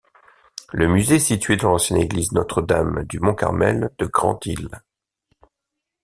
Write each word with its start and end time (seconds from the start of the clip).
Le 0.73 0.87
musée 0.87 1.17
est 1.17 1.19
situé 1.19 1.57
dans 1.57 1.69
l'ancienne 1.73 1.99
église 1.99 2.31
Notre-Dame 2.31 3.03
du 3.05 3.19
Mont-Carmel 3.19 3.91
de 3.99 4.07
Grand-Isle. 4.07 4.81